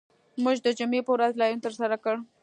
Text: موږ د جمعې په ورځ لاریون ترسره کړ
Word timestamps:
موږ 0.43 0.57
د 0.65 0.67
جمعې 0.79 1.01
په 1.05 1.11
ورځ 1.15 1.31
لاریون 1.35 1.61
ترسره 1.65 1.97
کړ 2.03 2.15